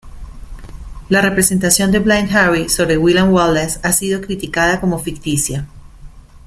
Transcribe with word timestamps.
La 1.09 1.21
representación 1.21 1.91
de 1.91 1.99
Blind 1.99 2.35
Harry 2.35 2.69
sobre 2.69 2.97
William 2.97 3.31
Wallace 3.31 3.79
ha 3.83 3.91
sido 3.91 4.19
criticada 4.19 4.81
como 4.81 4.97
ficticia. 4.97 5.67